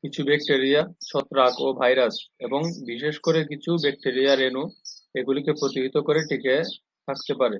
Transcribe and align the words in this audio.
কিছু 0.02 0.20
ব্যাকটেরিয়া, 0.24 0.80
ছত্রাক 1.08 1.54
ও 1.60 1.68
ভাইরাস, 1.72 2.14
এবং 2.40 2.60
বিশেষ 2.86 3.14
করে 3.18 3.40
কিছু 3.44 3.70
ব্যাকটেরিয়া 3.82 4.32
রেণু, 4.34 4.62
এগুলিকে 5.14 5.52
প্রতিহত 5.52 5.96
করে 5.98 6.20
টিকে 6.24 6.54
থাকতে 7.08 7.32
পারে। 7.34 7.56